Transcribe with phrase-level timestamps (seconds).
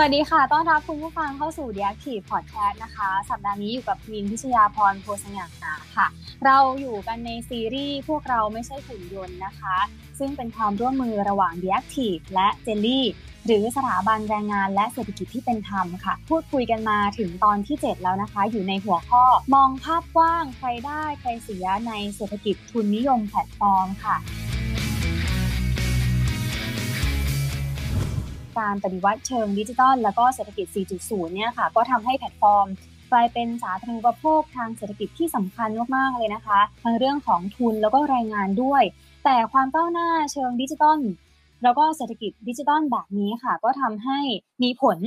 [0.00, 6.06] วัสดีค่ะ ต้อนรับคุณผู้ฟังเข้าสู่ The Active Podcast นะคะ สัปดาห์นี้อยู่กับพินพิชยาพรโพสง่าค่ะ
[6.44, 9.76] เราอยู่กันในซีรีส์พวกเราไม่ใช่หุ่นยนต์นะคะ
[10.18, 13.00] ซึ่งเป็นความร่วมมือระหว่าง The Active และ Jelly
[13.46, 24.16] หรือสถาบันแรงงานและเศรษฐกิจที่เป็นธรรมค่ะ พูดคุยกันมาถึงตอนที่ 7 แล้วนะคะ อยู่ในหัวข้อ มองภาพกว้างใครได้ใครเสียในเศรษฐกิจทุนนิยมแพลตฟอร์มค่ะ
[28.58, 30.66] การปฏิวัติเชิงดิจิทัล แล้วก็เศรษฐกิจ
[31.00, 32.66] 4.0 เนี่ยค่ะ ก็ทำให้แพลตฟอร์ม
[33.12, 38.82] กลายเป็นสาธารณูปโภคทางเศรษฐกิจที่สำคัญมาก ๆ เลยนะคะ ทั้งเรื่องของทุนแล้วก็แรงงานด้วย
[39.24, 41.00] แต่ความก้าวหน้าเชิงดิจิทัล
[41.62, 44.20] แล้วก็เศรษฐกิจดิจิทัลแบบนี้ค่ะ ก็ทำให้
[44.62, 44.98] มีผล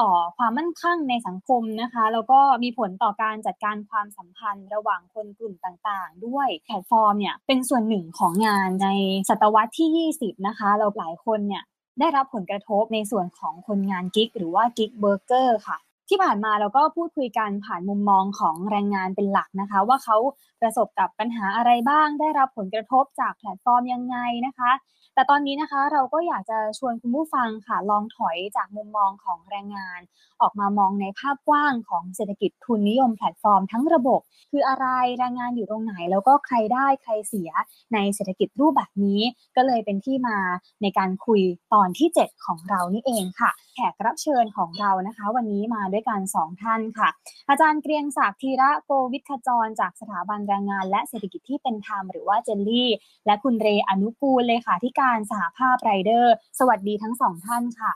[0.00, 8.88] ต่อความมั่นคงในสังคมนะคะ แล้วก็มีผลต่อการจัดการความสัมพันธ์ระหว่างคนกลุ่มต่างๆ ด้วยแพลตฟอร์มเนี่ยเป็นส่วนหนึ่งของงานใน
[9.28, 11.62] ศตวรรษที่ 20 นะคะ เราหลายคนเนี่ย
[11.98, 20.16] ได้รับผลกระทบในส่วนของคนงาน gig หรือว่า gig worker ค่ะ ที่ผ่านมาเราก็พูดคุยกันผ่านมุมมองของแรงงานเป็นหลักนะคะ ว่าเขา
[20.60, 24.72] ประสบกับปัญหาอะไรบ้าง ได้รับผลกระทบจากแพลตฟอร์มยังไงนะคะ
[25.14, 30.00] แต่ตอนนี้นะคะเราก็อยากจะชวนคุณผู้ฟังค่ะลองถอยจากมุมมองของแรงงาน
[30.42, 34.86] ออกมามองในภาพกว้างของเศรษฐกิจทุนนิยมแพลตฟอร์มทั้งระบบ คืออะไร
[35.18, 37.50] แรงงานอยู่ตรงไหน แล้วก็ใครได้ใครเสีย
[37.94, 39.20] ในเศรษฐกิจรูปแบบนี้
[39.56, 40.38] ก็เลยเป็นที่มา
[40.82, 41.40] ในการคุย
[41.74, 47.08] ตอนที่ 7 ของเรานี่เองค่ะแขกรับเชิญของเรานะคะ วันนี้มาด้วยกัน 2 ท่านค่ะ
[47.48, 52.90] อาจารย์เกรียงศักดิ์ธีระโกวิทขจร จากสถาบันแรงงานและเศรษฐกิจที่เป็นธรรมหรือว่า JELI
[53.26, 57.92] และคุณเรอนุกูลเลยค่ะที่การสหภาพไรเดอร์ สวัสดีทั้งสองท่านค่ะ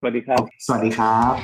[0.00, 1.34] สวัสดีครับ สวัสดีครับ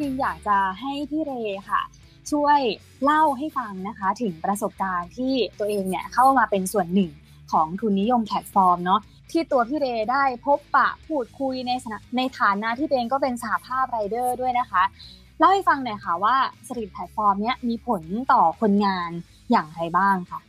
[0.00, 1.32] นินอยากจะให้พี่เร
[1.70, 1.82] ค่ะ
[2.32, 2.60] ช่วย
[3.04, 7.10] เล่าให้ฟังนะคะ ถึงประสบการณ์ที่ตัวเองเนี่ยเข้ามาเป็นส่วนหนึ่ง
[7.52, 9.00] ของทุนนิยมแพลตฟอร์มเนาะ
[9.30, 14.82] ที่ตัวพี่เรได้พบปะพูดคุยในสถาในฐานะที่เองก็เป็นสาภาพไรเดอร์ด้วยนะคะ
[15.38, 18.02] เล่าให้ฟังหน่อยค่ะว่าธุรกิจแพลตฟอร์มเนี้ยมีผล
[18.32, 19.10] ต่อคนงาน
[19.50, 20.40] อย่างไรบ้างค่ะ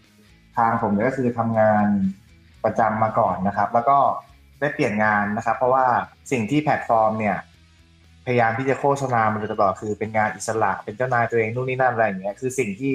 [0.58, 1.86] ทางผมเนี่ยก็คือทำงาน
[2.64, 3.98] ประจำมาก่อนนะครับ แล้วก็
[4.60, 5.86] ได้เปลี่ยนงานนะครับ เพราะว่า
[6.32, 7.38] สิ่งที่แพลตฟอร์มเนี่ย
[8.26, 12.94] พยายามที่จะโฆษณามันโดยตลอดคือเป็นงานอิสระเป็นเจ้านายตัวเองนู่นนี่นั่นอะไรอย่างเงี้ยคือสิ่งที่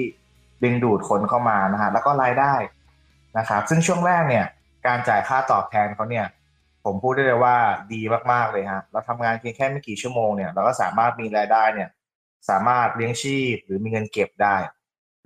[0.63, 2.53] ดึงดูดคนเข้ามานะฮะแล้วก็รายได้
[3.37, 4.45] นะครับ ซึ่งช่วงแรกเนี่ย
[4.87, 6.25] การจ่ายค่าตอบแทนเขาเนี่ย
[6.85, 7.55] ผมพูดได้เลยว่า
[7.93, 11.89] ดีมากๆเลยฮะเราทำงานเพียงแค่ไม่กี่ชั่วโมงเนี่ยเราก็สามารถมีรายได้เนี่ย
[12.49, 14.55] สามารถเลี้ยงชีพหรือมีเงินเก็บได้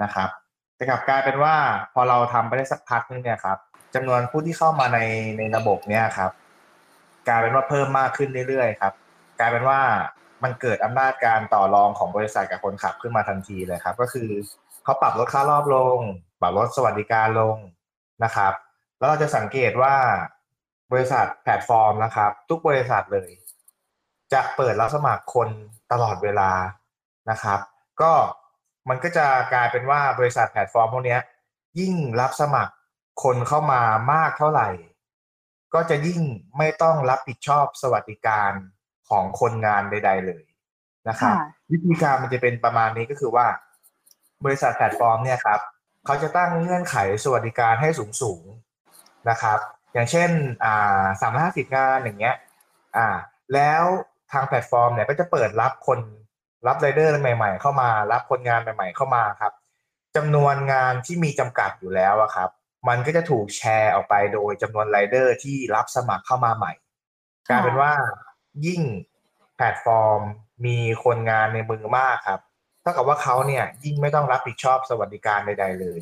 [0.04, 0.30] นะครับ
[0.76, 1.56] แต่กลับกลายเป็นว่า
[1.94, 3.58] พอเราทำไปได้สักพักนึงเนี่ยครับ
[3.96, 5.00] จำนวนผู้ที่เข้ามาใน
[5.38, 6.32] ในระบบเนี่ยครับ
[7.28, 8.94] กลายเป็นว่าเพิ่มมากขึ้นเรื่อยๆครับ
[9.40, 9.80] กลายเป็นว่า
[10.44, 14.30] มันเกิดอำนาจการต่อรองของบริษัทกับคนขับขึ้นมาทันทีเลยครับ ก็คือ
[14.84, 16.00] เขาปรับลดค่ารอบลง
[16.42, 17.58] ปรับลดสวัสดิการลง
[18.24, 18.54] นะครับ
[18.98, 19.96] แล้วเราจะสังเกตว่า
[20.92, 23.30] บริษัทแพลตฟอร์มนะครับ ทุกบริษัทเลย
[24.34, 25.50] จะเปิดรับสมัครคน
[25.92, 26.52] ตลอดเวลา
[27.30, 27.60] นะครับ
[28.02, 28.12] ก็
[28.90, 31.18] มันก็จะกลายเป็นว่าบริษัทแพลตฟอร์มพวกนี้
[31.80, 32.74] ยิ่งรับสมัคร
[33.24, 33.82] คนเข้ามา
[34.14, 34.70] มากเท่าไหร่
[35.74, 36.20] ก็จะยิ่ง
[36.58, 38.52] ไม่ต้องรับผิดชอบสวัสดิการ
[39.10, 40.44] ของคนงานใด ๆ เลย
[41.10, 41.36] นะครับ
[41.72, 43.48] วิธีการมันจะเป็นประมาณนี้ก็คือว่า
[44.46, 45.60] บริษัทแพลตฟอร์มเนี่ยครับ
[46.06, 48.44] เขาจะตั้งเงื่อนไขสวัสดิการให้สูงสูง
[49.30, 49.60] นะครับ
[49.94, 50.30] อย่างเช่น
[50.64, 52.36] อ่าสามห้าสิบงานอย่างเงี้ย
[52.98, 53.08] อ่า
[53.54, 53.84] แล้ว
[54.32, 56.00] ทางแพลตฟอร์มเนี่ยก็จะเปิดรับคน
[56.68, 59.54] รับไรเดอร์ใหม่ ๆ เข้ามา รับคนงานใหม่ ๆ เข้ามาครับ
[60.16, 62.50] จำนวนงานที่มีจำกัดอยู่แล้วอะครับ
[62.88, 66.74] มันก็จะถูกแชร์ออกไปโดยจำนวนไรเดอร์ที่รับสมัครเข้ามาใหม่
[67.48, 67.92] กลายเป็นว่า
[68.66, 68.82] ยิ่ง
[69.56, 70.22] แพลตฟอร์ม
[70.66, 72.42] มีคนงานในมือมากครับ
[72.82, 76.00] เท่ากับว่าเขาเนี่ยยิ่งไม่ต้องรับผิดชอบสวัสดิการใด ๆ เลย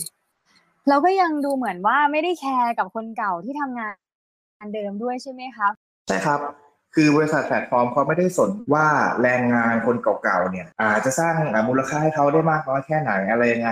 [0.90, 5.68] เราก็ยังดูเหมือนว่าไม่ได้แคร์กับคนเก่าที่ทำงานเดิมด้วยใช่ไหมคะ
[6.08, 6.40] ใช่ครับ
[6.96, 8.88] คือบริษัทแพลตฟอร์มเขาไม่ได้สนว่า
[9.22, 11.36] แรงงานคนเก่าๆเนี่ยอาจจะสร้าง
[11.70, 13.70] มูลค่าให้เขาได้มากน้อยแค่ไหนอะไรยังไง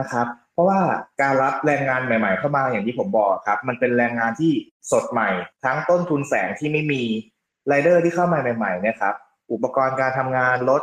[0.00, 0.80] นะครับ เพราะว่า
[1.20, 4.52] การรับแรงงานใหม่ ๆ เข้ามาอย่างที่ผมบอกครับ มันเป็นแรงงานที่
[4.92, 5.28] สดใหม่
[5.64, 7.02] ทั้งต้นทุนแฝงที่ไม่มี
[7.68, 9.14] ไรเดอร์ที่เข้ามาใหม่ๆนะครับ
[9.52, 10.82] อุปกรณ์การทำงานรถ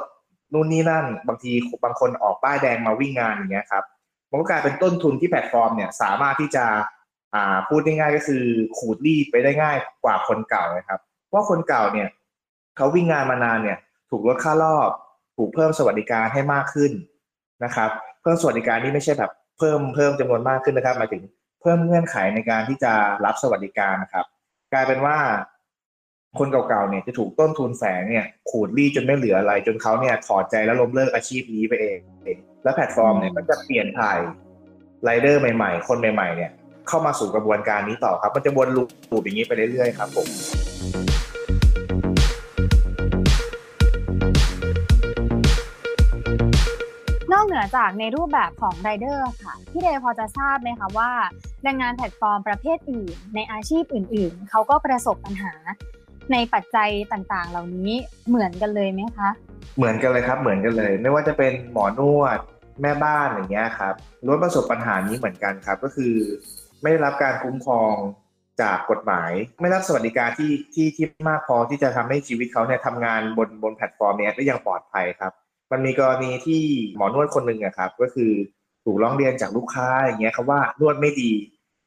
[0.54, 1.51] นู่นนี่นั่น บางที
[1.84, 3.84] บางคนออกป้ายแดงมาวิ่งงานอย่างเงี้ยครับ
[4.30, 6.66] มันก็กลายเป็นต้นทุนที่แพลตฟอร์มเนี่ยสามารถที่จะ
[7.36, 8.44] อ่าพูดง่ายๆก็คือ
[8.78, 12.07] ขูดรีดไปได้ง่ายกว่าคนเก่านะครับเพราะคนเก่าเนี่ย
[12.78, 13.78] เขาวิ่งงานมานานเนี่ย
[14.10, 14.90] ถูกลดค่ารอบ
[15.38, 16.92] ถูกเพิ่มสวัสดิการให้มากขึ้น
[17.63, 17.90] นะครับ
[18.22, 21.24] เพิ่มสวัสดิการนี่ไม่ใช่แบบเพิ่มเพิ่มจำนวนมากขึ้นนะครับหมายถึง
[21.62, 22.94] เพิ่มเงื่อนไขในการที่จะ
[23.25, 24.25] รับสวัสดิการนะครับ
[24.74, 25.18] กลายเป็นว่า
[26.38, 32.00] คนเก่าๆเนี่ยจะถูกต้นทุนแฝงเนี่ยขูดรีดจนไม่เหลืออะไร จนเขาเนี่ยถอดใจแล้วล้มเลิกอาชีพนี้ไปเอง
[32.64, 34.20] แล้วแพลตฟอร์มเนี่ยก็จะเปลี่ยนถ่าย
[35.04, 36.52] ไรเดอร์ใหม่ๆ คนใหม่ๆเนี่ย
[36.88, 40.28] เข้ามาสู่กระบวนการนี้ต่อครับ มันจะวน loop อย่างนี้ไปเรื่อยๆครับผม
[47.31, 51.12] นอกเหนือจากในรูปแบบของไรเดอร์ค่ะพี่เดย์พอจะทราบไหมคะว่า
[51.64, 55.54] แรงงานแพลตฟอร์มประเภทอื่น ในอาชีพอื่น ๆเขาก็ประสบปัญหา
[56.31, 57.94] ในปัจจัยต่างๆ เหล่านี้
[58.28, 59.30] เหมือนกันเลยไหมคะ
[59.78, 62.40] เหมือนกันเลยครับ เหมือนกันเลย ไม่ว่าจะเป็นหมอนวด
[62.81, 63.94] แม่บ้านอย่างเงี้ยครับ
[64.26, 66.16] ล้วนประสบปัญหานี้เหมือนกันครับ ก็คือ
[66.81, 67.94] ไม่ได้รับการคุ้มครอง
[68.62, 69.31] จากกฎหมาย
[69.62, 75.31] ไม่รับสวัสดิการที่ที่ที่มากพอที่จะทำให้ชีวิตเขาเนี่ยทำงานบนบนแพลตฟอร์มนี้ได้อย่างปลอดภัยครับ
[75.72, 76.62] มันมีกรณีที่
[76.96, 78.31] หมอนวดคนหนึ่งอะครับ ก็คือ
[78.86, 81.31] ถูกร้องเรียนจากลูกค้าอย่างเงี้ยครับว่านวดไม่ดี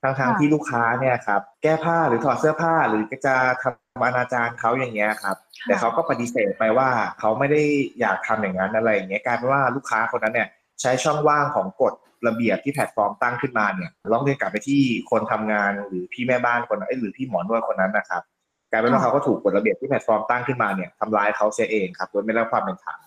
[0.02, 5.36] ทั้งทางที่ลูกค้าเนี่ยครับแก้ผ้าหรือถอดเสื้อผ้าหรือจะทำ อนาจารเขาอย่างเงี้ยครับ
[5.66, 7.62] แต่เขาก็ปฏิเสธไปว่าเขาไม่ได้
[8.00, 10.48] อยากทำอย่างนั้นอะไรอย่างเงี้ยกลายเป็นว่าลูกค้าคนนั้นเนี่ย
[10.80, 11.94] ใช้ช่องว่างของกฎ
[12.26, 18.22] ระเบียบที่แพลตฟอร์มตั้งขึ้นมาเนี่ยร้องเรียนกลับไปที่คนทำงานหรือพี่แม่บ้านคนนั้นหรือพี่หมอนวดคนนั้นนะครับ
[18.70, 22.98] กลายเป็นว่าเขาก็ถูกกฎระเบียบที่แพลตฟอร์มตั้งขึ้นมาเนี่ยทำร้ายเขาเสียเองครับโดยไม่ได้รับความเป็นธรรม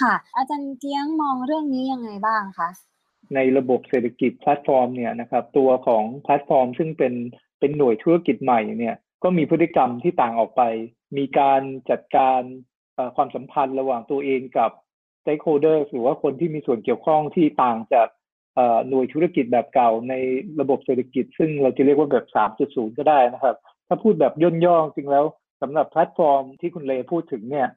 [0.00, 2.68] ค่ะ อาจารย์เกียงมองเรื่องนี้ยังไงบ้างคะ
[3.34, 7.14] ในระบบเศรษฐกิจแพลตฟอร์มเนี่ยนะครับตัวของแพลตฟอร์มซึ่งเป็น
[7.60, 10.62] เป็นหน่วยธุรกิจใหม่เนี่ย ก็มีพฤติกรรมที่ต่างออกไป
[11.16, 12.40] มีการจัดการ
[13.16, 14.70] ความสัมพันธ์ระหว่างตัวเองกับ
[15.20, 18.08] stakeholder หรือว่าคนที่มีส่วนเกี่ยวข้องที่ต่างจาก
[18.88, 20.14] หน่วยธุรกิจแบบเก่าใน
[20.60, 22.26] ระบบเศรษฐกิจ ซึ่งเราจะเรียกว่าแบบ
[22.62, 23.56] 3.0 ก็ได้นะครับ
[23.88, 25.24] ถ้าพูดแบบย่นย่อจริงแล้ว
[25.62, 27.68] สำหรับแพลตฟอร์มที่คุณเลพูดถึงเนี่ย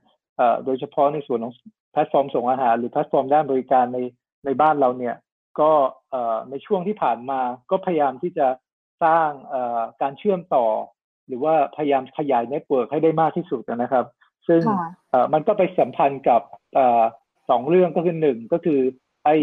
[0.66, 1.54] โดยเฉพาะในส่วนของ
[1.92, 4.00] แพลตฟอร์มส่งอาหาร หรือแพลตฟอร์มด้านบริการใน
[4.46, 5.16] ในบ้านเราเนี่ย
[5.60, 5.72] ก็
[6.50, 7.42] ในช่วงที่ผ่านมา
[7.72, 8.48] ก็พยายามที่จะ
[9.04, 9.30] สร้าง
[10.02, 10.66] การเชื่อมต่อ
[11.28, 14.06] หรือว่าพยายามขยาย network ให้ได้มากที่สุดนะครับ
[14.48, 14.62] ซึ่ง
[15.34, 16.42] มันก็ไปสัมพันธ์กับ
[17.50, 18.82] สองเรื่องก็คือหนึ่งก็คือ
[19.26, 19.36] ไอ้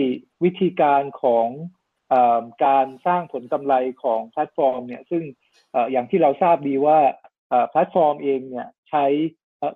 [0.44, 1.46] วิธีการของ
[2.12, 2.14] อ
[2.64, 5.22] การสร้างผลกำไรของแพลตฟอร์มเนี่ยซึ่ง
[5.90, 6.98] อย่างที่เราทราบดีว่า
[7.70, 9.04] แพลตฟอร์มเองเนี่ยใช้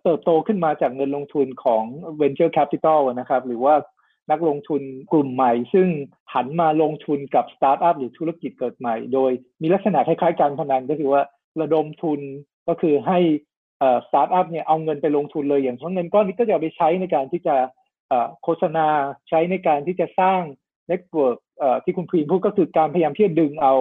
[0.03, 1.85] เติบโตขึ้นมาจากเงินลงทุนของ
[2.21, 3.75] venture capital นะครับ หรือว่า
[4.31, 4.83] นักลงทุน
[5.13, 5.89] กลุ่มใหม่ ซึ่ง
[6.35, 9.31] หันมาลงทุนกับสตาร์ทอัพหรือธุรกิจเกิดใหม่ โดย
[9.63, 11.23] มีลักษณะคล้ายๆการพนันก็คือว่า
[11.63, 12.21] ระดมทุน
[12.69, 13.19] ก็คือให้
[14.07, 17.57] สตาร์ทอัพเนี่ยเอาเงินไปลงทุนเลยอย่างเพราะเงินก้อนนี้ก็จะเอาไปใช้ในการที่จะ
[18.43, 18.87] โฆษณา
[19.29, 20.41] ใช้ในการที่จะสร้าง
[20.89, 21.39] network
[21.85, 23.75] ที่คุณพีนพูดก็คือการพยายามที่จะดึงเอา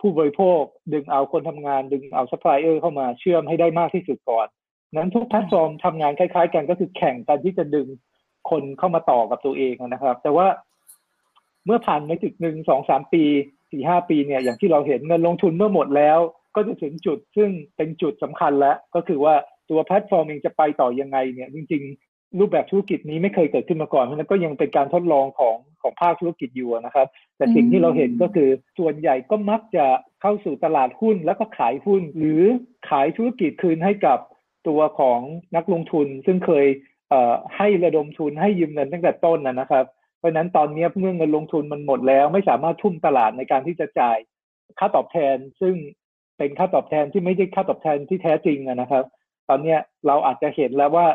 [0.00, 0.62] ผู้บริโภค
[0.94, 4.46] ดึงเอาคนทำงาน ดึงเอาซัพพลายเออร์เข้ามาเชื่อมให้ได้มากที่สุดก่อน
[4.96, 7.86] นั้นทุกแพลตฟอร์มทำงานคล้าย ๆ กันก็คือแข่งกันที่จะดึง
[8.50, 10.46] คนเข้ามาต่อกับตัวเองนะครับ แต่ว่า
[11.66, 13.22] เมื่อผ่านไปถึงหนึ่งสองสามปี
[13.70, 16.18] สี่ห้าปีเนี่ยอย่างที่เราเห็นเงินลงทุนเมื่อหมดแล้ว
[16.54, 19.34] ก็จะถึงจุดซึ่งเป็นจุดสำคัญแล้ว ก็คือว่า
[19.70, 21.84] ตัวแพลตฟอร์มเองจะไปต่อยังไงเนี่ยจริง
[22.38, 27.06] รูปแบบธุรกิจนี้ไม่เคยเกิดขึ้นมาก่อนเพราะนั้นก็ยังเป็นการทดลองของของภาคธุรกิจอยู่นะครับ
[27.36, 29.86] แต่สิ่งที่เราเห็นก็คือส่วนใหญ่ก็มักจะ
[30.20, 32.42] เข้าสู่ตลาดหุ้นแล้วก็ขายหุ้น หรือ
[32.90, 34.18] ขายธุรกิจคืนให้กับ
[34.68, 35.20] ตัวของ
[35.56, 36.66] นักลงทุน ซึ่งเคย
[37.08, 39.84] เอ่อให้ระดมทุนให้ยืมเงินตั้งแต่ต้นนะครับ
[40.18, 44.18] เพราะนั้นตอนนี้เมื่อเงินลงทุนมันหมดแล้ว ไม่สามารถทุ่มตลาดในการที่จะจ่าย
[44.78, 45.74] ค่าตอบแทน ซึ่ง
[46.40, 49.04] เป็นค่าตอบแทนที่ไม่ใช่ค่าตอบแทนที่แท้จริงนะครับ
[49.48, 49.76] ตอนนี้
[50.06, 51.06] เราอาจจะเห็นแล้วว่า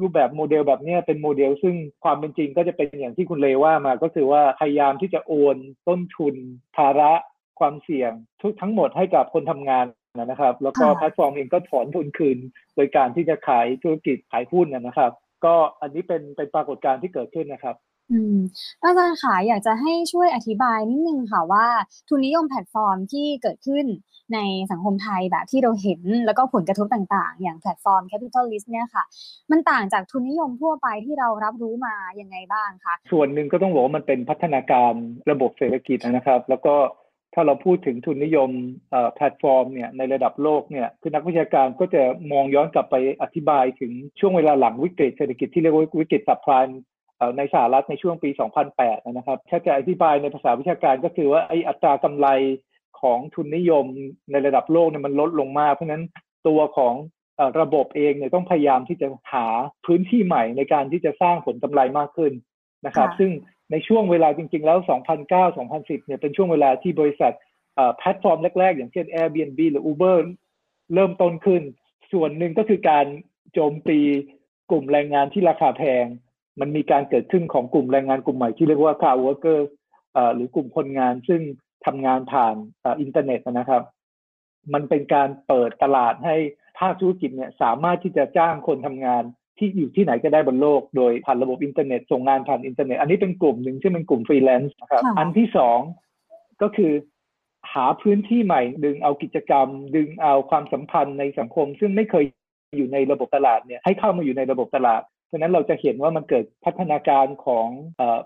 [0.00, 1.74] รูปแบบโมเดลแบบนี้เป็นโมเดล ซึ่ง
[2.04, 5.56] ความเป็นจริงก็จะเป็นอย่างที่คุณเลว่ามา ก็คือว่าพยายามที่จะโอน
[5.88, 6.34] ต้นทุน
[6.76, 7.12] ภาระ
[7.60, 12.38] ความเสี่ยงทุกทั้งหมดให้กับคนทำงานนะครับ แล้วก็แพลตฟอร์มเองก็ถอนทุนคืน
[12.76, 15.12] โดยการที่จะขายธุรกิจขายหุ้นนะครับ
[15.44, 17.76] ก็อันนี้เป็นเป็นปรากฏการณ์ที่เกิดขึ้นนะครับ
[18.12, 18.38] อืม
[18.82, 21.66] อาจารย์ขาอยากจะให้ช่วยอธิบายนิดนึงค่ะว่า
[22.08, 23.86] ทุนนิยมแพลตฟอร์มที่เกิดขึ้น
[24.34, 24.38] ใน
[24.70, 29.04] สังคมไทยแบบที่เราเห็น แล้วก็ผลกระทบต่างๆ อย่างแพลตฟอร์ม Capitalist เนี่ยค่ะ
[29.50, 34.92] มันต่างจากทุนนิยมทั่วไปที่เรารับรู้มาอยังไงบ้างคะส่วนหนึ่งก็ต้องบอกว่ามันเป็นพัฒนาการ
[35.30, 36.76] ระบบเศรษฐกิจนะครับ แล้วก็
[37.34, 38.50] ถ้าเราพูดถึงทุนนิยม
[39.14, 42.02] แพลตฟอร์มเนี่ยในระดับโลกเนี่ยคือนักวิชาการก็จะ
[42.32, 46.64] มองย้อนกลับไปอธิบายถึงช่วงเวลาหลังวิกฤตเศรษฐกิจที่เรียกว่าวิกฤต subprime
[47.36, 48.30] ในสหรัฐในช่วงปี
[48.72, 52.28] 2008 นะครับ ถ้าจะอธิบายในภาษาวิชาการก็คือว่าไอ้อัตรากำไร
[53.00, 53.84] ของทุนนิยม
[54.30, 56.04] ในระดับโลกเนี่ยมันลดลงมาก เพราะฉะนั้น
[56.48, 56.94] ตัวของ
[57.60, 59.46] ระบบเองเนี่ยต้องพยายามที่จะหา
[59.86, 62.32] พื้นที่ใหม่ในการที่จะสร้างผลกำไรมากขึ้น
[62.86, 63.30] นะครับ ซึ่ง
[63.70, 64.78] ในช่วงเวลาจริง ๆ แล้ว
[65.42, 67.32] 2009-2010 เนี่ยเป็นช่วงเวลาที่บริษัท
[67.96, 70.18] แพลตฟอร์มแรก ๆ อย่างเช่น Airbnb หรือ Uber
[70.94, 71.62] เริ่มต้นขึ้น
[72.12, 73.06] ส่วนหนึ่งก็คือการ
[73.52, 73.98] โจมตี
[74.70, 76.04] กลุ่มแรงงานที่ราคาแพง
[76.60, 79.60] มันมีการเกิดขึ้นของกลุ่มแรงงานกลุ่มใหม่ที่เรียกว่า car worker
[80.34, 81.40] หรือกลุ่มคนงานซึ่ง
[81.86, 82.56] ทำงานผ่าน
[83.00, 83.82] อินเทอร์เน็ตนะครับ
[84.74, 89.22] มันเป็นการเปิดตลาดให้ภาคธุรกิจเนี่ยสามารถที่จะจ้างคนทำงาน
[89.58, 95.78] ที่อยู่ที่ไหนก็ได้บนโลก โดยผ่านระบบอินเทอร์เน็ตส่งงานผ่านอินเทอร์เน็ตอันนี้เป็นกลุ่มหนึ่งที่เป็นกลุ่มฟรีแลนซ์นะครับอันที่สอง
[96.62, 96.92] ก็คือ
[97.72, 102.24] หาพื้นที่ใหม่ ดึงเอากิจกรรม ดึงเอาความสัมพันธ์ในสังคม ซึ่งไม่เคย
[102.76, 107.68] อยู่ในระบบตลาดเนี่ยให้เข้ามาอยู่ในระบบตลาด ฉะนั้นเราจะเห็นว่ามันเกิดพัฒนาการของ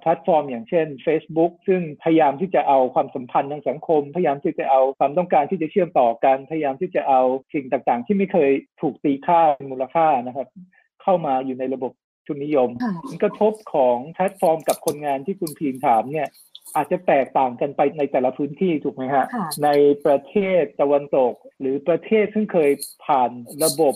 [0.00, 7.20] แพลตฟอร์ม อย่างเช่น Facebook ซึ่งพยายามที่จะเอาความสัมพันธ์ทางสังคม พยายามที่จะเอาความต้องการที่จะเชื่อมต่อกัน พยายามที่จะเอา
[7.52, 10.48] สิ่งต่างๆ ที่ไม่เคยถูกตีค่ามูลค่านะครับ
[11.02, 11.92] เข้ามาอยู่ในระบบ
[12.26, 12.70] ทุนนิยม
[13.22, 16.28] กระทบของแพลตฟอร์มกับคนงานที่คุณพีนถามเนี่ย
[16.76, 19.24] อาจจะแตกต่างกันไปในแต่ละพื้นที่ถูกไหมฮะ
[19.64, 19.68] ใน
[20.06, 22.70] ประเทศตะวันตก หรือประเทศซึ่งเคย
[23.04, 23.30] ผ่าน
[23.64, 23.94] ระบบ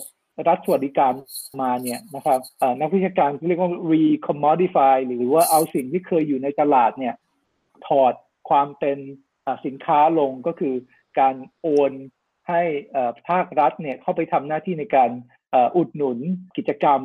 [0.49, 1.13] รัฐสวัสดิการ
[1.61, 2.41] มาเนี่ยนะครับ
[2.81, 7.15] นักวิชาการเรียกว่า recommodify หรือว่าเอาสิ่งที่เคยอยู่ในตลาดเนี่ย
[7.87, 8.15] ถอด
[8.49, 8.99] ความเป็น
[9.67, 10.75] สินค้าลงก็คือ
[11.19, 11.93] การโอน
[12.49, 12.63] ให้
[13.29, 15.11] ภาครัฐเนี่ยเข้าไปทำหน้าที่ในการ
[15.77, 16.19] อุดหนุน
[16.57, 17.01] กิจกรรม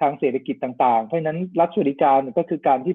[0.00, 2.94] ทางเศรษฐกิจต่าง ๆ เพราะนั้นรัฐสวัสดิการก็คือการที่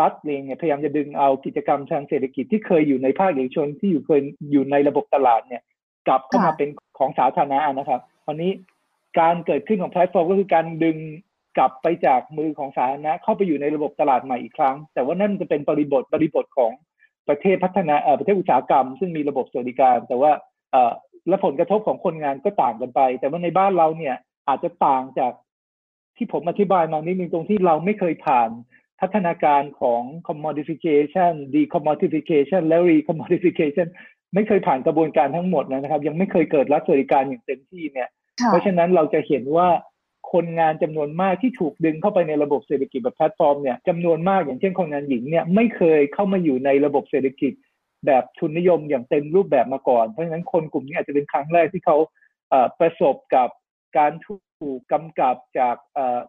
[0.00, 5.62] รัฐเองเนี่ยพยายามจะดึงเอากิจกรรมทางเศรษฐกิจที่เคยอยู่ในภาคเอกชนที่อยู่เคยอยู่ในระบบตลาดเนี่ย
[6.06, 8.50] กลับเข้ามาเป็นของสาธารณะนะครับวันนี้
[9.18, 10.98] การเกิดขึ้นของแพลตฟอร์มก็คือการดึง
[11.58, 16.72] กลับไปจากมือของสาธารณะเข้าไปอยู่ในระบบตลาดใหม่อีกครั้ง แต่ว่านั่นจะเป็นบริบทบริบทของ
[17.28, 20.32] ประเทศพัฒนาประเทศอุตสาหกรรม ซึ่งมีระบบสวัสดิการ แต่ว่า
[21.28, 24.16] และผลกระทบของคนงานก็ต่างกันไป แต่ว่าในบ้านเราเนี่ย
[24.48, 25.32] อาจจะต่างจาก
[26.16, 28.50] ที่ผมอธิบายมานิดนึงตรงที่เราไม่เคยผ่าน
[29.00, 33.88] พัฒนาการของ commodification decommodification และ recommodification
[34.34, 38.08] ไม่เคยผ่านกระบวนการทั้งหมดนะครับ ยังไม่เคยเกิดรัฐสวัสดิการอย่างเต็มที่เนี่ย
[38.46, 39.68] เพราะฉะนั้นเราจะเห็นว่า
[40.32, 47.52] คนงานจำนวนมากที่ถูกดึงเข้าไปในระบบเศรษฐกิจแบบแพลตฟอร์มเนี่ยจำนวนมากอย่างเช่นคนงานหญิงเนี่ยไม่เคยเข้ามาอยู่ในระบบเศรษฐกิจ
[48.06, 51.96] แบบทุนนิยมอย่างเต็มรูปแบบมาก่อน เพราะฉะนั้นคนกลุ่มนี้อาจจะเป็นครั้งแรกที่เขา
[52.80, 53.48] ประสบกับ
[53.98, 55.76] การถูกกำกับจาก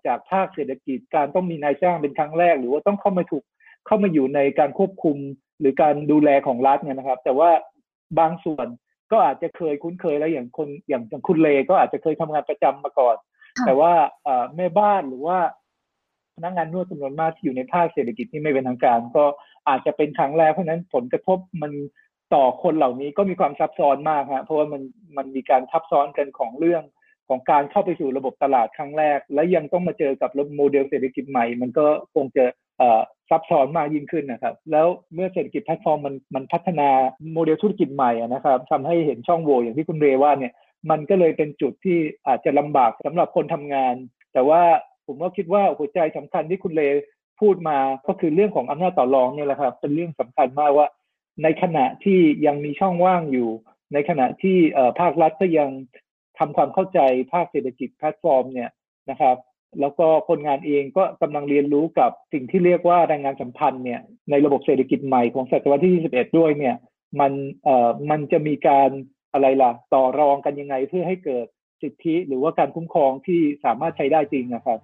[0.08, 3.44] จากภาคเศรษฐกิจ การต้องมีนายจ้างเป็นครั้งแรก หรือว่าต้องเข้ามาถูก
[3.88, 5.18] เข้ามาอยู่ในการควบคุม
[5.60, 7.50] หรือการดูแลของรัฐเนี่ยนะครับ แต่ว่า
[8.20, 8.68] บางส่วน
[9.12, 13.16] ก็อาจจะเคยคุ้นเคยแล้วอย่างคนอย่างอย่างคุณเลก็อาจจะเคยทำงานประจำมาก่อน
[13.66, 13.94] แต่ว่า
[14.56, 15.38] แม่บ้านหรือว่า
[16.36, 19.26] พนักงานนวดจำนวนมากที่อยู่ในภาคเศรษฐกิจที่ไม่เป็นทางการ ก็
[19.70, 21.72] อาจจะเป็นครั้งแรกเพราะนั้นผลกระทบมัน
[22.34, 24.82] ต่อคนเหล่านี้ก็มีความซับซ้อนมากฮะเพราะว่ามัน
[25.18, 26.84] มันมีการทับซ้อนกันของเรื่อง
[27.28, 31.86] ของการเข้าไปสู่ระบบตลาดครั้งแรก และยังต้องมาเจอกับโมเดลเศรษฐกิจใหม่ มันก็
[32.16, 32.46] คงจะ
[33.30, 36.90] ซับซ้อนมากยิ่งขึ้นนะครับ แล้วเมื่อเศรษฐกิจแพลตฟอร์มมันมันพัฒนา
[37.34, 40.54] โมเดลธุรกิจใหม่นะครับทำให้เห็นช่องโหว่อย่างที่คุณเรว่าเนี่ย
[40.90, 43.96] มันก็เลยเป็นจุดที่อาจจะลำบากสำหรับคนทำงาน
[44.34, 44.62] แต่ว่า
[45.06, 46.82] ผมก็คิดว่าหัวใจสำคัญที่คุณเร
[47.42, 50.88] พูดมาก็คือเรื่องของอำนาจต่อรองเนี่ยแหละครับ เป็นเรื่องสำคัญมากว่า
[51.44, 53.50] ในขณะที่ยังมีช่องว่างอยู่
[53.94, 54.58] ในขณะที่
[55.00, 55.70] ภาครัฐก็ยัง
[56.40, 57.00] ทำความเข้าใจ
[57.34, 58.70] ภาคเศรษฐกิจแพลตฟอร์มเนี่ย
[59.10, 59.36] นะครับ
[59.80, 66.76] แล้วก็คนงานเองก็กำลังเรียนรู้กับสิ่งที่เรียกว่าแรงงานสัมพันธ์เนี่ยในระบบเศรษฐกิจใหม่ของศตวรรษที่ 21 ด้วยเนี่ย
[67.20, 67.32] มัน
[67.64, 68.90] เอ่อมันจะมีการ
[69.34, 71.48] อะไรล่ะ ต่อรองกันยังไงเพื่อให้เกิด
[71.82, 74.80] สิทธิหรือว่าการคุ้มครองที่สามารถใช้ได้จริงนะครับ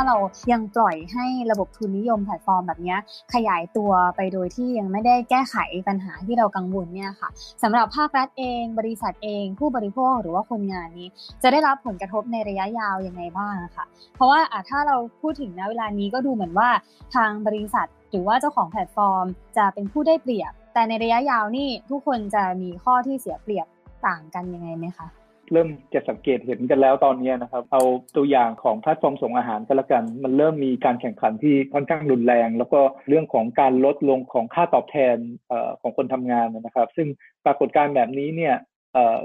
[0.00, 0.16] าเรา
[0.52, 2.96] ยังปล่อยให้ระบบทุนนิยมแพลตฟอร์มแบบนี้
[3.34, 5.56] ขยายตัวไปโดยที่ยังไม่ได้แก้ไข
[5.88, 7.28] ปัญหาที่เรากังวลเนี่ยค่ะ
[7.62, 11.08] สำหรับภาครัฐเอง บริษัทเอง ผู้บริโภคหรือว่าคนงานนี้
[11.42, 16.68] จะได้รับผลกระทบในระยะยาวยังไงบ้างค่ะ เพราะว่าถ้าเราพูดถึงณเวลานี้ก็ดูเหมือนว่า
[17.14, 19.26] ทางบริษัทหรือว่าเจ้าของแพลตฟอร์ม
[19.56, 23.66] จะเป็นผู้ได้เปรียบ แต่ในระยะยาวนี่ทุกคนจะมีข้อที่เสียเปรียบ
[24.06, 25.19] ต่างกันยังไงไหมคะ
[25.52, 27.82] เริ่มจะสังเกตเห็นกันแล้วตอนนี้นะครับ เอา
[28.16, 35.16] ตัวอย่างของแพลตฟอร์มส่งอาหารก็แล้วกัน มันเริ่มมีการแข่งขันที่ค่อนข้างรุนแรง แล้วก็เรื่องของการลดลงของค่าตอบแทน
[35.50, 37.08] อของคนทำงานนะครับ ซึ่ง
[37.44, 38.54] ปรากฏการณ์แบบนี้เนี่ย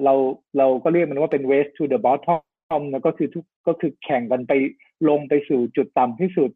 [0.03, 0.13] เรา
[0.58, 2.41] เราก็เรียกมันว่าเป็น waste to the bottom
[2.74, 4.54] นะก็คือทุกก็คือแข่งกันไป
[5.10, 6.50] ลงไปสู่จุดต่ำที่สุด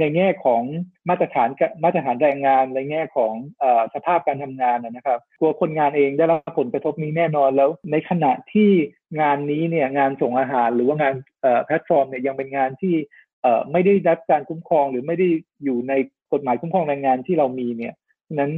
[0.00, 0.62] ในแง่ของ
[1.08, 1.48] มาตรฐาน
[1.84, 3.32] มาตรฐานแรงงานในแง่ของ
[3.62, 8.70] อสภาพการทำงานนะครับกลัวคนงานเองได้รับผลกระทบนี้แน่นอนแล้ว ในขณะที่
[9.20, 11.14] งานนี้เนี่ยงานส่งอาหารหรือว่างาน
[11.64, 12.94] แพลตฟอร์มเนี่ยยังเป็นงานที่
[13.72, 15.28] ไม่ได้รับการคุ้มครองหรือไม่ได้
[15.64, 15.92] อยู่ใน
[16.32, 17.94] กฎหมายคุ้มครองแรงงานที่เรามีเนี่ย
[18.34, 18.52] นั้น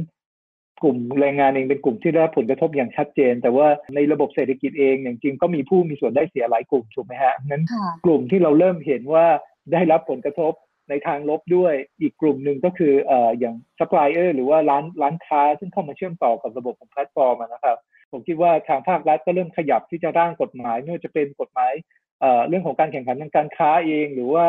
[0.83, 7.63] กลุ่มแรงงานเองเป็นกลุ่มที่ได้รับผลกระทบอย่างชัดเจน แต่ว่าในระบบเศรษฐกิจเองอย่างจริงก็มีผู้มีส่วนได้เสียหลายกลุ่มถูกไหมฮะนั้น
[8.05, 9.25] กลุ่มที่เราเริ่มเห็นว่า
[9.73, 10.53] ได้รับผลกระทบ
[10.89, 17.77] ในทางลบด้วยอีกกลุ่มหนึ่งก็คือเอ่ออย่างซัพพลายเออร์หรือว่าร้านร้านค้าซึ่งเข้ามาเชื่อมต่อกับระบบของแพลตฟอร์มนะครับ
[18.11, 21.73] ผมคิดว่าทางภาครัฐก็เริ่มขยับที่จะร่างกฎหมายไม่ว่าจะเป็นกฎหมาย
[22.21, 24.47] เอ่อเรื่องของการแข่งขันทางการค้าเอง หรือว่า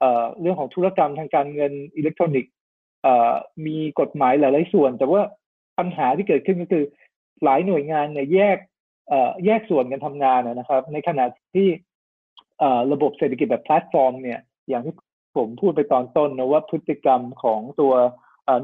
[0.00, 2.52] เอ่อเรื่องของธุรกรรมทางการเงินอิเล็กทรอนิกส์
[3.66, 5.20] มีกฎหมายหลายๆส่วน แต่ว่า
[5.80, 6.84] ปัญหาที่เกิดขึ้นก็คือ
[7.44, 8.58] หลายหน่วยงานเนี่ยแยก
[9.46, 11.68] แยกส่วนกันทำงานนะครับ ในขณะที่
[12.92, 14.94] ระบบเศรษฐกิจแบบแพลตฟอร์มเนี่ยอย่างที่
[15.36, 17.94] ผมพูดไปตอนต้นนะว่าพฤติกรรมของตัว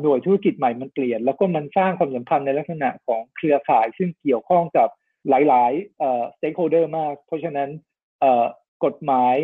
[0.03, 4.89] หน่วยธุรกิจใหม่มันเปลี่ยน แล้วก็มันสร้างความสัมพันธ์ในลักษณะของเครือข่าย ซึ่งเกี่ยวข้องกับ
[5.29, 7.69] หลายๆ stakeholder มาก เพราะฉะนั้น
[8.85, 9.37] กฎหมาย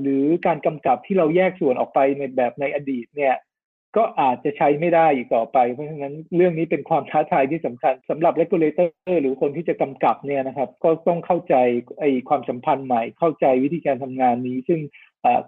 [0.00, 3.34] หรือการกำกับที่เราแยกส่วนออกไปในแบบในอดีตเนี่ย
[3.96, 8.88] ก็อาจจะใช้ไม่ได้อีกต่อไป เพราะฉะนั้นเรื่องนี้เป็นความท้าทายที่สำคัญสำหรับ regulator
[9.20, 11.54] หรือคนที่จะกำกับเนี่ยนะครับ ก็ต้องเข้าใจ
[12.00, 14.80] ไอ้ความสัมพันธ์ใหม่ เข้าใจวิธีการทำงานนี้ ซึ่ง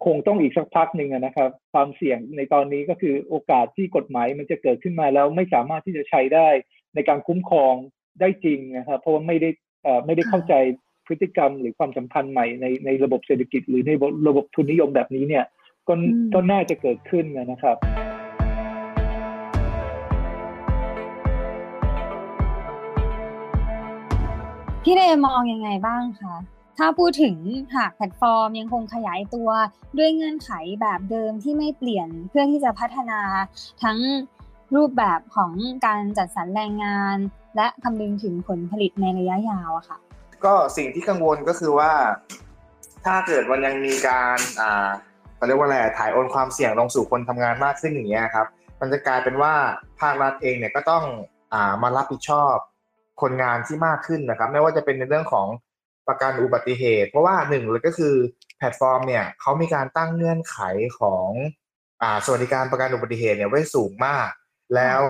[0.04, 6.48] คงต้องอีกสักพักหนึ่งนะครับ ความเสี่ยงในตอนนี้ก็คือโอกาสที่กฎหมายมันจะเกิดขึ้นมาแล้วไม่สามารถที่จะใช้ได้
[6.94, 7.74] ในการคุ้มครอง
[8.20, 9.50] ได้จริงนะครับเพราะว่าไม่ได้
[10.06, 10.54] ไม่ได้เข้าใจ
[11.06, 13.92] พฤติกรรมหรือความสัมพันธ์ใหม่ในในระบบเศรษฐกิจ หรือใน
[14.28, 15.44] ระบบทุนนิยมแบบนี้เนี่ย
[15.88, 15.94] ก็
[16.34, 17.76] ก็น่าจะเกิดขึ้นนะครับ
[24.90, 26.34] พี่เรมองยังไงบ้างคะ
[26.78, 27.36] ถ้าพูดถึง
[27.76, 29.50] หากแพลตฟอร์มยังคงขยายตัว
[29.98, 33.20] ด้วยเงื่อนไขแบบเดิมที่ไม่เปลี่ยนเพื่อที่จะพัฒนา
[33.82, 33.98] ทั้ง
[34.76, 35.52] รูปแบบของ
[35.86, 37.16] การจัดสรรแรงงาน
[37.56, 39.98] และคำนึงถึงผลผลิตในระยะยาวอะค่ะ
[40.44, 41.92] ก็สิ่งที่กังวลก็คือว่า
[43.04, 44.88] ถ้าเกิดวันยังมีการอ่า
[45.36, 48.46] เขาเรียกว่าอะไรถ่ายโอนความเสี่ยงลงสู่คนทำงานมากขึ้นอย่างเงี้ยครับ
[48.80, 49.54] มันจะกลายเป็นว่า
[50.00, 51.04] ภาครัฐเองเนี่ยก็ต้อง
[51.52, 52.56] อ่ามารับผิดชอบ
[53.22, 55.46] คนงานที่มากขึ้นนะครับ ไม่ว่าจะเป็นในเรื่องของ
[56.08, 58.14] ประกันอุบัติเหตุ เพราะว่าหนึ่งเลยก็คือ
[58.58, 60.58] แพลตฟอร์มเนี่ยเขามีการตั้งเงื่อนไข
[61.00, 61.28] ของ
[62.02, 64.28] อ่าสวัสดิการประกันอุบัติเหตุเนี่ยไว้สูงมาก
[64.74, 65.00] แล้ว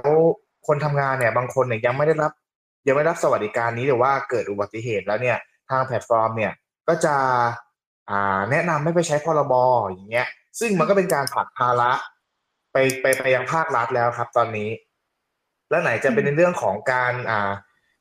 [0.66, 2.32] คนทำงานเนี่ยบางคนเนี่ยยังไม่ได้รับ
[2.86, 5.38] ยังไม่รับสวัสดิการนี้หรือว่าเกิดอุบัติเหตุแล้วเนี่ย
[5.70, 6.52] ทางแพลตฟอร์มเนี่ย
[6.88, 7.16] ก็จะ
[8.10, 9.54] อ่าแนะนำให้ไปใช้พรบ
[9.86, 10.26] อย่างเงี้ย
[10.60, 11.90] ซึ่งมันก็เป็นการผลักภาระ
[12.72, 14.70] ไปไปไปยังภาครัฐแล้วครับ ตอนนี้
[15.70, 17.50] แล้วไหนจะเป็นในเรื่องของการอ่า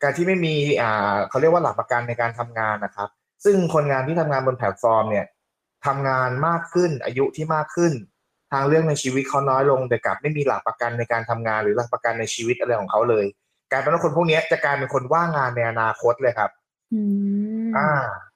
[0.03, 3.09] การที่ไม่มีอ่าเขาเรียกว่าหลักประกันในการทำงานนะครับ
[3.45, 5.25] ซึ่งคนงานที่ทำงานบนแพลตฟอร์มเนี่ย
[5.85, 7.93] ทำงานมากขึ้นอายุที่มากขึ้น
[8.51, 13.25] ทางเรื่องในชีวิตเขาน้อยลงแต่กลับไม่มีหลักประกันในการทำงานหรือหลักประกันในชีวิตอะไรของเขาเลย
[13.71, 16.51] กลายเป็นว่าคนพวกนี้จะกลายเป็นคนว่างงานในอนาคตเลยครับ
[17.77, 17.89] อ่า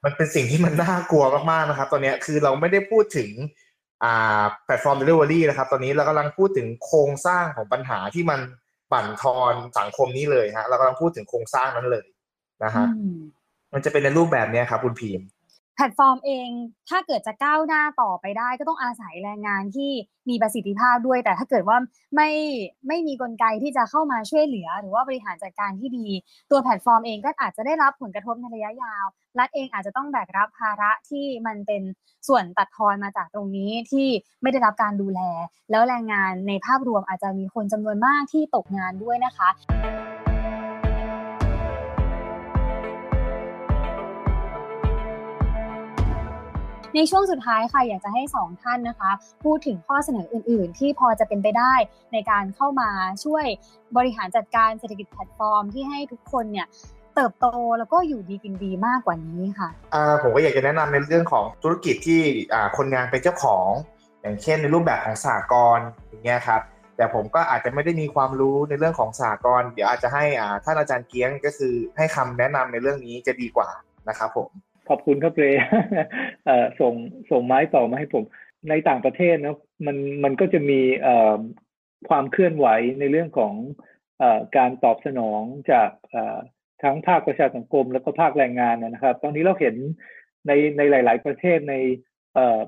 [0.04, 3.30] มันเป็นสิ่งที่มันน่ากลัวมากๆนะครับ ตอนนี้คือเราไม่ได้พูดถึง
[4.04, 8.40] อ่าแพลตฟอร์มเดลิเวอรี่นะครับ ตอนนี้เรากำลังพูดถึงโครงสร้างของปัญหาที่มัน
[8.94, 12.06] บั่นทอนสังคมนี้เลยฮะ เรากำลังพูดถึงโครงสร้างนั้นเลย
[12.64, 12.86] นะฮะ
[13.74, 15.22] มันจะเป็นในรูปแบบนี้ครับคุณพีม
[15.76, 16.50] แพลตฟอร์มเอง
[16.90, 19.92] ถ้าเกิดจะก้าวหน้าต่อไปได้ ก็ต้องอาศัยแรงงานที่
[20.30, 21.78] มีประสิทธิภาพด้วย แต่ถ้าเกิดว่า
[22.16, 22.30] ไม่
[22.88, 26.08] ไม่มีกลไกที่จะเข้ามาช่วยเหลือ หรือว่าบริหารจัดการที่ดี
[26.52, 29.06] ตัวแพลตฟอร์มเองก็อาจจะได้รับผลกระทบในระยะยาว
[29.40, 31.82] รัฐเองอาจจะต้องแบกรับภาระที่มันเป็น
[32.28, 34.08] ส่วนตัดทอนมาจากตรงนี้ที่
[34.42, 35.22] ไม่ได้รับการดูแล
[35.70, 39.50] แล้วแรงงานในภาพรวมอาจจะมีคนจำนวนมากที่ตกงานด้วยนะคะ
[46.96, 49.12] ในช่วงสุดท้ายค่ะอยากจะให้สองท่านนะคะ
[49.44, 51.74] พูดถึงข้อเสนออื่น ๆ ที่พอจะเป็นไปได้
[52.14, 52.90] ในการเข้ามา
[53.24, 53.46] ช่วย
[53.98, 56.68] บริหารจัดการเศรษฐกิจแพลตฟอร์ม ที่ให้ทุกคนเนี่ย
[57.16, 57.48] เติบโต
[57.80, 59.70] แล้วก็อยู่ดีกินดีมากกว่านี้ค่ะ
[60.22, 62.22] ผมก็อยากจะแนะนำในเรื่องของธุรกิจที่
[62.78, 63.68] คนงานเป็นเจ้าของ
[64.22, 66.62] อย่างเช่นในรูปแบบของสากลอย่างเงี้ยครับ
[66.98, 70.24] แต่ผมก็อาจจะไม่ได้มีความรู้ในเรื่องของสากลเดี๋ยวอาจจะให้
[70.66, 73.70] ท่านอาจารย์เกี้ยงก็คือให้คำแนะนำในเรื่องนี้จะดีกว่า
[74.10, 74.50] นะครับผม
[74.92, 75.46] ขอบคุณครับเร
[76.80, 76.94] ส่ง
[77.32, 78.24] ส่งไม้ต่อมาให้ผม
[78.70, 80.82] ในต่างประเทศนะมันมันก็จะมี
[82.10, 82.68] ความเคลื่อนไหว
[83.00, 83.54] ในเรื่องของ
[84.22, 84.24] อ
[84.58, 85.90] การตอบสนองจาก
[86.84, 89.76] ทั้งภาคประชาสังคมแล้วก็ภาคแรงงานนะครับ ตอนนี้เราเห็น
[90.48, 91.76] ในในหลาย ๆ ประเทศใน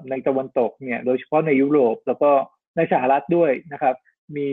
[0.10, 2.32] ในตะวันตกเนี่ย โดยเฉพาะในยุโรป แล้วก็
[2.78, 3.96] ในสหรัฐด้วยนะครับ
[4.38, 4.50] มี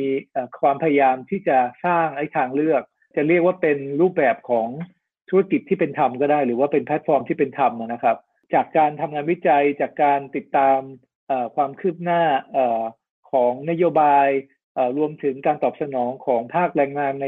[0.61, 2.83] ความพยายามที่จะสร้างไอ้ทางเลือก
[3.17, 4.69] จะเรียกว่าเป็นรูปแบบของ
[5.31, 8.17] ธุรกิจที่เป็นธรรมก็ได้ หรือว่าเป็นแพลตฟอร์มที่เป็นธรรมนะครับ
[8.55, 10.79] จากการทำงานวิจัยจากการติดตาม
[11.57, 12.23] ความคืบหน้า
[13.33, 14.29] ของนโยบาย
[14.99, 17.27] รวมถึงการตอบสนองของภาคแรงงานใน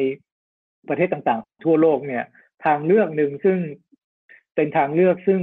[0.88, 2.24] ประเทศต่างๆ ทั่วโลกเนี่ย
[2.64, 3.58] ทางเลือกหนึ่งซึ่ง
[4.54, 5.40] เป็นทางเลือกซึ่ง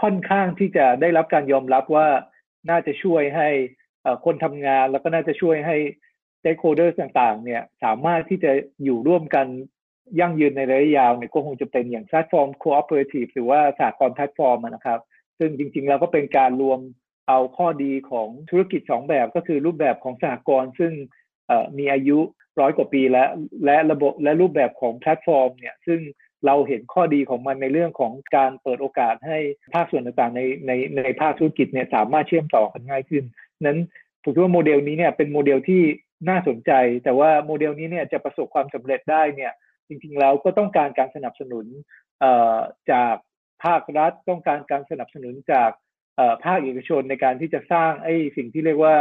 [0.00, 2.08] ค่อนข้างที่จะได้รับการยอมรับว่า
[2.70, 3.48] น่าจะช่วยให้
[4.24, 5.76] คนทำงานแล้วก็น่าจะช่วยให้
[6.38, 8.52] stakeholders ต่างๆ เนี่ย สามารถที่จะ
[8.84, 9.46] อยู่ร่วมกัน
[10.20, 15.00] ยั่งยืนในระยะยาวเนี่ยก็คงจะเป็นอย่างแพลตฟอร์ม cooperative หรือว่าสหกรณ์แพลตฟอร์มนะครับ
[15.38, 16.80] ซึ่งจริงๆแล้วก็เป็นการรวม
[17.28, 20.92] เอาข้อดีของธุรกิจ 2 แบบก็คือรูปแบบของสหกรณ์ซึ่ง
[21.78, 22.18] มีอายุ
[22.60, 23.28] ร้อยกว่าปีแล้ว
[23.64, 26.00] และระบบและรูปแบบของแพลตฟอร์มเนี่ยซึ่ง
[26.46, 29.38] เราเห็นข้อดีของมันในเรื่องของการเปิดโอกาสให้
[29.74, 33.24] ภาคส่วนต่างๆในในในภาคธุรกิจเนี่ยสามารถเชื่อมต่อกันง่ายขึ้น
[33.62, 33.78] นั้น
[34.22, 35.82] ผมคิดว่าโมเดลนี้เนี่ยเป็นโมเดลที่
[36.28, 36.72] น่าสนใจ
[37.04, 39.52] แต่ว่าโมเดลนี้เนี่ยจะประสบความสำเร็จได้เนี่ย
[39.88, 41.66] จริงๆแล้วก็ต้องการการสนับสนุน
[42.92, 43.14] จาก
[43.64, 45.70] ภาครัฐต้องการการสนับสนุนจาก
[46.44, 48.94] ภาคเอกชนในการที่จะสร้างไอ้สิ่งที่เรียกว่า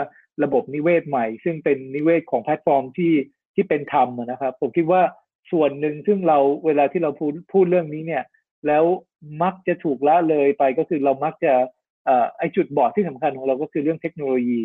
[0.44, 3.14] ระบบนิเวศใหม่ ซึ่งเป็นนิเวศของแพลตฟอร์มที่
[3.56, 5.02] ที่เป็นธรรมนะครับ ผมคิดว่า
[5.52, 8.24] ส่วนหนึ่งซึ่งเราเวลาที่เราพูดพูดเรื่องนี้เนี่ย
[8.68, 8.84] แล้ว
[9.44, 11.54] มักจะถูกละเลยไปก็คือเรามักจะ
[12.38, 14.62] ไอจุดบอดที่สำคัญของเราก็คือเรื่องเทคโนโลยี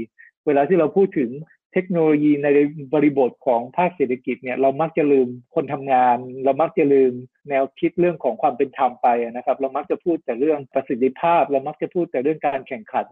[0.46, 1.30] เวลาที่เราพูดถึง
[1.72, 2.48] เทคโนโลยีใน
[2.94, 7.12] บริบทของภาคเศรษฐกิจเนี่ยเรามักจะลืมคนทำงาน เรามักจะลืม
[7.48, 13.06] แนวคิดเรื่องของความเป็นธรรมไปนะครับ เรามักจะพูดแต่เรื่องประสิทธิภาพ เรามักจะพูดแต่เรื่องการแข่งขัน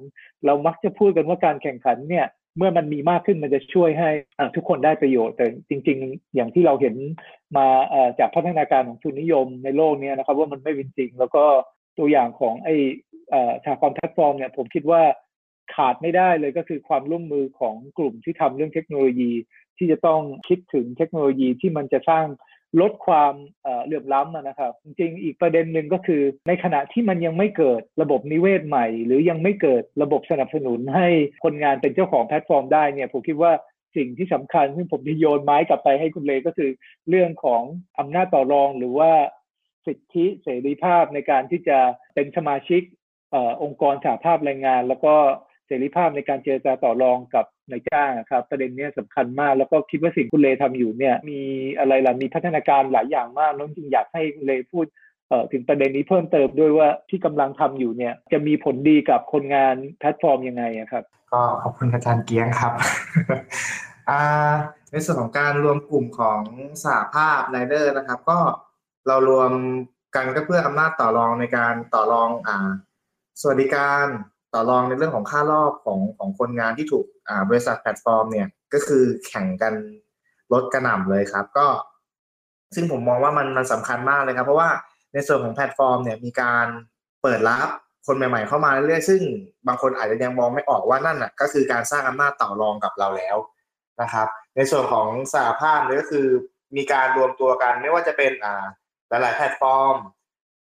[0.46, 4.10] เรามักจะพูดกันว่าการแข่งขันเนี่ยเมื่อมันมีมากขึ้นมันจะช่วยให้
[4.56, 6.94] ทุกคนได้ประโยชน์แต่จริง ๆ อย่างที่เราเห็น
[7.56, 7.66] มา
[8.18, 11.44] จากพัฒนาการของทุนนิยมในโลกนี้นะครับ ว่ามันไม่เป็นจริง แล้วก็
[11.98, 12.76] ตัวอย่างของไอ้
[13.64, 15.02] ชาความแพลตฟอร์มเนี่ยผมคิดว่า
[15.74, 19.32] ขาดไม่ได้เลยก็คือความร่วมมือของกลุ่มที่ทำเรื่องเทคโนโลยี
[19.78, 22.26] ที่จะต้องคิดถึงเทคโนโลยีที่มันจะสร้าง
[22.80, 23.34] ลดความ
[23.84, 31.08] เหลื่อมล้ำนะครับ จริงๆอีกประเด็นหนึ่งก็คือ ในขณะที่มันยังไม่เกิดระบบนิเวศใหม่ หรือยังไม่เกิดระบบสนับสนุนให้
[31.44, 33.52] คนงานเป็นเจ้าของแพลตฟอร์มได้เนี่ยผมคิดว่า
[33.96, 36.70] สิ่งที่สำคัญซึ่งผมจะโยนไม้กลับไปให้คุณเลก็คือ
[37.08, 37.62] เรื่องของ
[37.98, 39.12] อำนาจต่อรองหรือว่า
[39.86, 41.78] สิทธิเสรีภาพในการที่จะ
[42.14, 42.82] เป็นสมาชิก
[43.34, 45.14] อองค์กรสาภาพแรงงาน แล้วก็
[45.70, 51.40] เสรีภาพในการเจรจาต่อรองกับนายจ้างครับประเด็นนี้สำคัญมากแล้วก็คิดว่าสิ่งคุณเลทำอยู่เนี่ยมี
[51.78, 54.86] อะไรล่ะมีพัฒนาการหลายอย่างมากน้องจริงอยากให้เลพูด
[55.52, 62.72] ถึงประเด็นนี้เพิ่มเติมด้วยว่าที่กำลังทำอยู่เนี่ยจะมีผลดีกับคนงานแพลตฟอร์มยังไงครับ ก็ขอบคุณอาจารย์เกียงครับ
[64.90, 66.42] ในส่วนของการรวมกลุ่มของ
[66.84, 68.38] สาภาพไรเดอร์นะครับ ก็
[69.06, 69.52] เรารวม
[70.14, 72.70] กันก็เพื่ออำนาจต่อรองในการต่อรองอ่า
[73.40, 74.06] สวัสดิการ
[74.52, 79.74] ต่อรองในเรื่องของค่ารอบของของคนงานที่ถูกอ่าบริษัทแพลตฟอร์มเนี่ยก็คือแข่งกัน
[80.52, 81.66] ลดกระหน่ำเลยครับ ก็
[82.74, 84.70] ซึ่งผมมองว่ามันมันสำคัญมากเลยครับ เพราะว่า
[85.12, 86.66] ในส่วนของแพลตฟอร์มเนี่ยมีการ
[87.22, 87.68] เปิดรับ
[88.06, 89.20] คนใหม่ ๆ เข้ามาเรื่อยๆซึ่ง
[89.66, 93.36] บางคนอาจจะยังมองไม่ออกว่านั่นน่ะก็คือการสร้างอำนาจต่อรองกับเราแล้ว
[94.02, 96.26] นะครับ ในส่วนของสหภาพเนี่ยก็คือ
[96.76, 98.66] มีการรวมตัวกันไม่ว่าจะเป็นอ่า
[99.08, 99.96] หลายๆแพลตฟอร์ม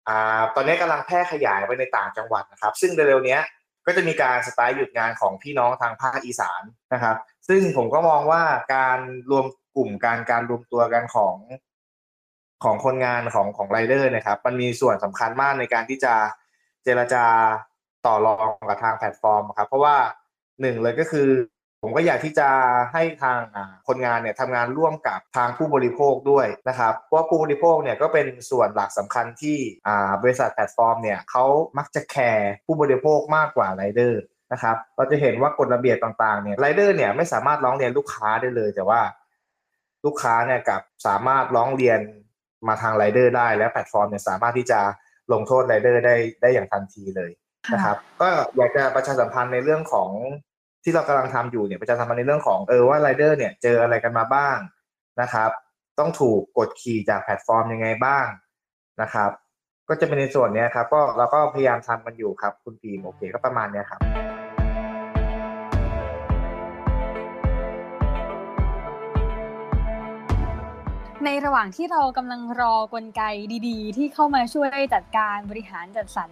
[0.08, 3.38] อ่าตอนนี้กำลังแพร่ขยายไปในต่างจังหวัดนะครับ ซึ่งเร็วๆนี้
[3.90, 6.62] ก็จะมีการ strike หยุดงานของพี่น้องทางภาคอีสาน
[6.94, 7.16] นะครับ
[7.48, 8.42] ซึ่งผมก็มองว่า
[8.74, 8.98] การ
[9.30, 9.44] รวม
[9.76, 11.36] กลุ่มการการรวมตัวกันของ
[12.64, 16.14] ของคนงานของของไรเดอร์นะครับ มันมีส่วนสำคัญมากในการที่จะ
[16.84, 17.24] เจรจา
[18.06, 19.96] ต่อรองกับทางแพลตฟอร์มครับ เพราะว่า
[20.60, 21.28] หนึ่งเลยก็คือ
[21.82, 22.48] ผมก็อยากที่จะ
[22.92, 23.38] ให้ทาง
[23.88, 29.58] คนงานเนี่ยทำงานร่วมกับทางผู้บริโภคด้วยนะครับเพราะผู้บริโภคเนี่ยก็เป็นส่วนหลักสำคัญที่
[30.22, 31.44] บริษัทแพลตฟอร์มเนี่ยเขา
[31.78, 39.00] มักจะแคร์ผู้บริโภคมากกว่าไรเดอร์นะครับเราจะเห็นว่ากฎระเบียบต่างๆเนี่ยไรเดอร์เนี่ยไม่สามารถร้องเรียนลูกค้าได้เลย แต่ว่า
[40.04, 42.00] ลูกค้าเนี่ยกลับสามารถร้องเรียน
[42.68, 44.80] มาทางไรเดอร์ได้ และแพลตฟอร์มเนี่ยสามารถที่จะ
[45.32, 47.30] ลงโทษไรเดอร์ได้ได้อย่างทันทีเลย
[47.72, 50.10] นะครับก็อยากจะประชาสัมพันธ์ในเรื่องของ
[50.84, 54.56] ที่เรากำลังทำอยู่เนี่ยประชาสัมพันในเรื่องของเออว่าไรเดอร์เนี่ยเจออะไรกันมาบ้าง
[55.20, 55.50] นะครับ
[55.98, 58.26] ต้องถูกกดขี่จากแพลตฟอร์มยังไงบ้าง
[59.02, 59.30] นะครับ
[59.88, 64.00] ก็จะเป็นในส่วนนี้ครับ ก็เราก็พยายามทำมันอยู่ครับ คุณปีมโอเคก็ประมาณนี้ครับ
[71.26, 73.22] ในระหว่างที่เรากำลังรอกลไก
[73.68, 76.30] ดีๆ ที่เข้ามาช่วยจัดการบริหารจัดสรร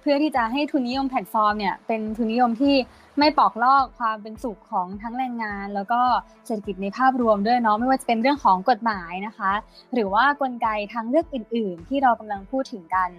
[0.00, 2.74] เพื่อที่จะให้ทุนนิยมแพลตฟอร์มเนี่ยเป็นทุนนิยมที่
[3.20, 6.00] ไม่ปอกลอกความเป็นสุขของทั้งแรงงาน แล้วก็
[6.46, 9.52] เศรษฐกิจในภาพรวมด้วยเนาะไม่ว่าจะเป็นเรื่องของกฎหมายนะคะ
[9.94, 13.10] หรือว่ากลไกทางเลือกอื่น ๆ ที่เรากำลังพูดถึงกัน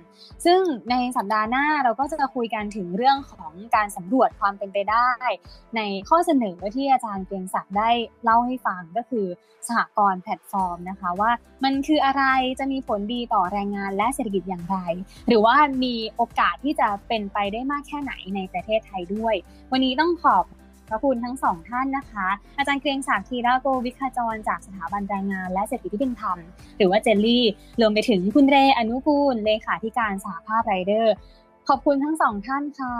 [0.45, 0.61] ซึ่ง
[0.91, 5.09] ในสัปดาห์หน้าเราก็จะคุยกันถึงเรื่องของการสำรวจความเป็นไปได้
[5.75, 7.89] ในข้อเสนอที่อาจารย์เกรียงศักดิ์ได้
[8.23, 9.27] เล่าให้ฟังก็คือ
[9.67, 11.31] สหกรณ์แพลตฟอร์มนะคะว่า
[11.63, 12.23] มันคืออะไร
[12.59, 14.77] จะมีผลดีต่อแรงงานและเศรษฐกิจอย่างไร
[15.27, 19.35] หรือว่ามีโอกาสที่จะเป็นไปได้มากแค่ไหนในประเทศไทยด้วย
[19.71, 20.43] วันนี้ต้องขอบ
[20.89, 22.27] พระคุณทั้งสองท่านนะคะ
[22.57, 26.37] อาจารย์เกรียงศักดิ์ธีระโกวิคาจรจากสถาบันแรงงาน และเศรษฐกิจที่เป็นธรรม
[26.77, 27.45] หรือว่าเจลลี่
[27.81, 31.13] รวมไปถึงคุณเรอนุกูลเลขาธิการสหภาพไรเดอร์
[31.69, 32.95] ขอบคุณทั้งสองท่านค่ะ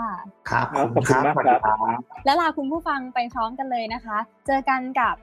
[0.50, 1.78] ครับ ขอบคุณมากครับ
[2.24, 5.14] และลาคุณผู้ฟังไปพร้อมกันเลยนะคะ เจอกันกับ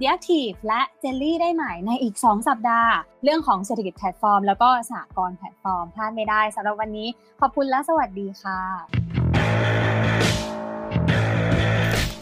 [0.00, 7.08] The Active และเจลลี่ได้ใหม่ในอีก 2 สัปดาห์ เรื่องของเศรษฐกิจแพลตฟอร์ม แล้วก็สหกรณ์แพลตฟอร์มพลาดไม่ได้สำหรับวันนี้
[7.40, 8.58] ขอบคุณและสวัสดีค่ะ